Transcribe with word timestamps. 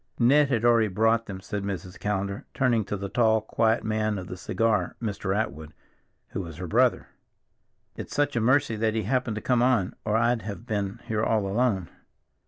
"Ned 0.17 0.49
had 0.49 0.65
already 0.65 0.87
brought 0.87 1.27
them," 1.27 1.39
said 1.41 1.61
Mrs. 1.61 1.99
Callender, 1.99 2.47
turning 2.55 2.83
to 2.85 2.97
the 2.97 3.07
tall, 3.07 3.39
quiet 3.39 3.83
man 3.83 4.17
of 4.17 4.25
the 4.25 4.35
cigar, 4.35 4.95
Mr. 4.99 5.35
Atwood, 5.37 5.75
who 6.29 6.41
was 6.41 6.57
her 6.57 6.65
brother. 6.65 7.09
"It's 7.95 8.15
such 8.15 8.35
a 8.35 8.41
mercy 8.41 8.75
that 8.75 8.95
he 8.95 9.03
happened 9.03 9.35
to 9.35 9.41
come 9.41 9.61
on, 9.61 9.93
or 10.03 10.17
I'd 10.17 10.41
have 10.41 10.65
been 10.65 11.01
here 11.05 11.23
all 11.23 11.45
alone." 11.45 11.87